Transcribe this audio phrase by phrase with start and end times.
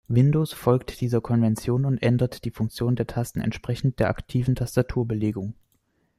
[0.07, 5.53] Windows folgt dieser Konvention und ändert die Funktion der Taste entsprechend der aktiven Tastaturbelegung.